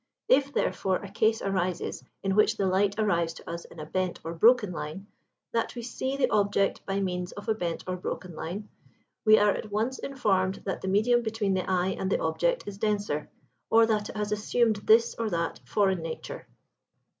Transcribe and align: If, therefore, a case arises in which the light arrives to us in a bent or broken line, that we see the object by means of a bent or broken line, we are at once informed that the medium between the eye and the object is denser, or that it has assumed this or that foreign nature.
If, 0.27 0.51
therefore, 0.51 0.95
a 0.95 1.11
case 1.11 1.43
arises 1.43 2.03
in 2.23 2.33
which 2.35 2.57
the 2.57 2.65
light 2.65 2.95
arrives 2.97 3.33
to 3.33 3.47
us 3.47 3.65
in 3.65 3.79
a 3.79 3.85
bent 3.85 4.19
or 4.23 4.33
broken 4.33 4.71
line, 4.71 5.05
that 5.51 5.75
we 5.75 5.83
see 5.83 6.17
the 6.17 6.27
object 6.31 6.83
by 6.87 6.99
means 6.99 7.33
of 7.33 7.47
a 7.47 7.53
bent 7.53 7.83
or 7.85 7.95
broken 7.97 8.33
line, 8.35 8.67
we 9.25 9.37
are 9.37 9.51
at 9.51 9.69
once 9.71 9.99
informed 9.99 10.63
that 10.65 10.81
the 10.81 10.87
medium 10.87 11.21
between 11.21 11.53
the 11.53 11.69
eye 11.69 11.95
and 11.99 12.11
the 12.11 12.19
object 12.19 12.63
is 12.67 12.79
denser, 12.79 13.29
or 13.69 13.85
that 13.85 14.09
it 14.09 14.17
has 14.17 14.31
assumed 14.31 14.77
this 14.77 15.13
or 15.19 15.29
that 15.29 15.59
foreign 15.65 16.01
nature. 16.01 16.47